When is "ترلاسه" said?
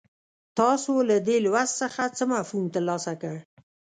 2.75-3.13